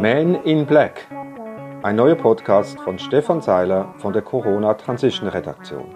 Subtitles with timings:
[0.00, 1.08] Man in Black.
[1.82, 5.92] Ein neuer Podcast von Stefan Seiler von der Corona Transition Redaktion.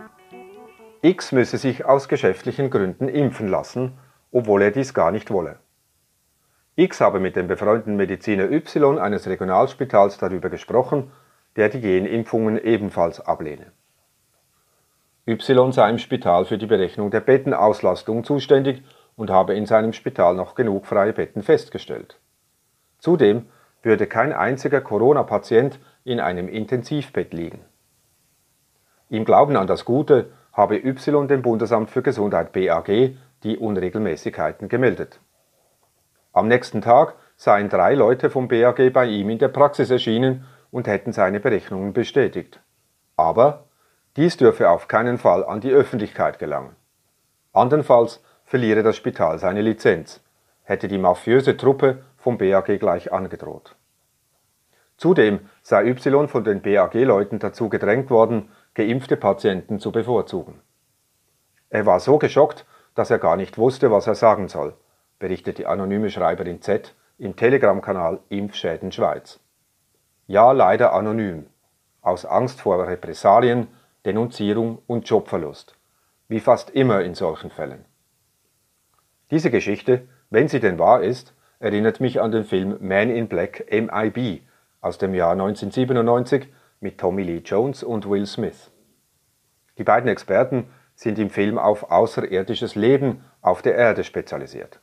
[1.02, 3.96] X müsse sich aus geschäftlichen Gründen impfen lassen,
[4.32, 5.60] obwohl er dies gar nicht wolle.
[6.74, 11.12] X habe mit dem befreundeten Mediziner Y eines Regionalspitals darüber gesprochen,
[11.54, 13.70] der die Genimpfungen ebenfalls ablehne.
[15.28, 18.82] Y sei im Spital für die Berechnung der Bettenauslastung zuständig
[19.14, 22.18] und habe in seinem Spital noch genug freie Betten festgestellt.
[22.98, 23.46] Zudem
[23.82, 27.60] würde kein einziger Corona-Patient in einem Intensivbett liegen.
[29.08, 35.20] Im Glauben an das Gute habe Y dem Bundesamt für Gesundheit BAG die Unregelmäßigkeiten gemeldet.
[36.32, 40.86] Am nächsten Tag seien drei Leute vom BAG bei ihm in der Praxis erschienen und
[40.86, 42.60] hätten seine Berechnungen bestätigt.
[43.16, 43.64] Aber
[44.16, 46.76] dies dürfe auf keinen Fall an die Öffentlichkeit gelangen.
[47.52, 50.20] Andernfalls verliere das Spital seine Lizenz,
[50.62, 53.74] hätte die mafiöse Truppe vom BAG gleich angedroht.
[54.96, 60.60] Zudem sei Y von den BAG-Leuten dazu gedrängt worden, geimpfte Patienten zu bevorzugen.
[61.68, 64.74] Er war so geschockt, dass er gar nicht wusste, was er sagen soll,
[65.18, 69.40] berichtet die anonyme Schreiberin Z im Telegram-Kanal Impfschäden Schweiz.
[70.28, 71.46] Ja, leider anonym,
[72.00, 73.66] aus Angst vor Repressalien,
[74.04, 75.74] Denunzierung und Jobverlust,
[76.28, 77.84] wie fast immer in solchen Fällen.
[79.30, 83.64] Diese Geschichte, wenn sie denn wahr ist, erinnert mich an den Film Man in Black
[83.70, 84.42] MIB
[84.80, 86.48] aus dem Jahr 1997
[86.80, 88.72] mit Tommy Lee Jones und Will Smith.
[89.78, 94.80] Die beiden Experten sind im Film auf außerirdisches Leben auf der Erde spezialisiert.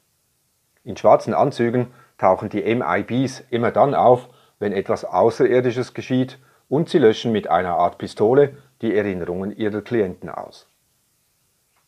[0.86, 7.00] In schwarzen Anzügen tauchen die MIBs immer dann auf, wenn etwas Außerirdisches geschieht und sie
[7.00, 10.70] löschen mit einer Art Pistole die Erinnerungen ihrer Klienten aus.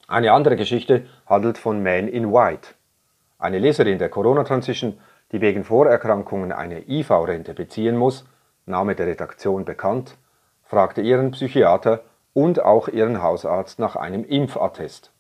[0.10, 2.76] Eine andere Geschichte handelt von Man in White.
[3.42, 5.00] Eine Leserin der Corona Transition,
[5.32, 8.24] die wegen Vorerkrankungen eine IV-Rente beziehen muss,
[8.68, 10.16] Name der Redaktion bekannt,
[10.62, 12.04] fragte ihren Psychiater
[12.34, 15.12] und auch ihren Hausarzt nach einem Impfattest.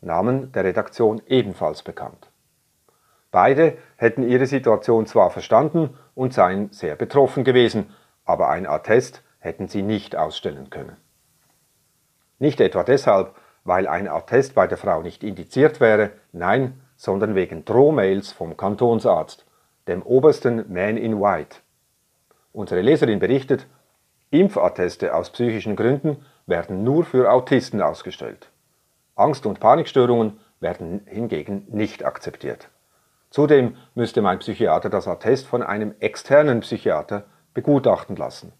[0.00, 2.28] Namen der Redaktion ebenfalls bekannt.
[3.30, 7.94] Beide hätten ihre Situation zwar verstanden und seien sehr betroffen gewesen,
[8.24, 10.96] aber ein Attest hätten sie nicht ausstellen können.
[12.40, 17.64] Nicht etwa deshalb, weil ein Attest bei der Frau nicht indiziert wäre, nein, sondern wegen
[17.64, 19.44] Drohmails vom Kantonsarzt,
[19.88, 21.58] dem obersten Man in White.
[22.52, 23.66] Unsere Leserin berichtet,
[24.30, 28.50] Impfatteste aus psychischen Gründen werden nur für Autisten ausgestellt.
[29.14, 32.68] Angst- und Panikstörungen werden hingegen nicht akzeptiert.
[33.30, 38.52] Zudem müsste mein Psychiater das Attest von einem externen Psychiater begutachten lassen.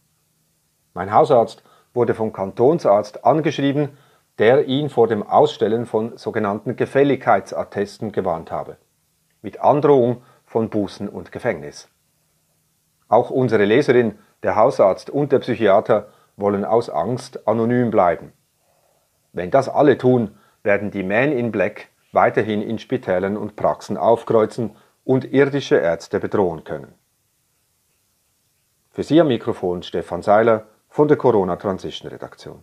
[0.95, 1.63] Mein Hausarzt
[1.93, 3.97] wurde vom Kantonsarzt angeschrieben,
[4.39, 8.77] der ihn vor dem Ausstellen von sogenannten Gefälligkeitsattesten gewarnt habe,
[9.43, 11.89] mit Androhung von Bußen und Gefängnis.
[13.09, 18.33] Auch unsere Leserin, der Hausarzt und der Psychiater wollen aus Angst anonym bleiben.
[19.33, 24.77] Wenn das alle tun, werden die Men in Black weiterhin in Spitälern und Praxen aufkreuzen
[25.05, 26.95] und irdische Ärzte bedrohen können.
[28.91, 32.63] Für Sie am Mikrofon Stefan Seiler von der Corona Transition Redaktion.